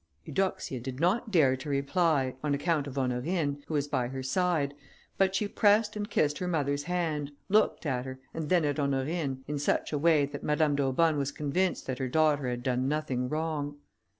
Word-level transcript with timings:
Eudoxia 0.25 0.79
did 0.79 0.99
not 0.99 1.29
dare 1.29 1.55
to 1.55 1.69
reply, 1.69 2.33
on 2.43 2.55
account 2.55 2.87
of 2.87 2.97
Honorine, 2.97 3.61
who 3.67 3.75
was 3.75 3.87
by 3.87 4.07
her 4.07 4.23
side, 4.23 4.73
but 5.19 5.35
she 5.35 5.47
pressed 5.47 5.95
and 5.95 6.09
kissed 6.09 6.39
her 6.39 6.47
mother's 6.47 6.85
hand, 6.85 7.31
looked 7.49 7.85
at 7.85 8.05
her, 8.05 8.19
and 8.33 8.49
then 8.49 8.65
at 8.65 8.79
Honorine, 8.79 9.43
in 9.47 9.59
such 9.59 9.93
a 9.93 9.99
way 9.99 10.25
that 10.25 10.43
Madame 10.43 10.75
d'Aubonne 10.75 11.17
was 11.19 11.31
convinced 11.31 11.85
that 11.85 11.99
her 11.99 12.07
daughter 12.09 12.49
had 12.49 12.63
done 12.63 12.87
nothing 12.87 13.29
wrong. 13.29 13.77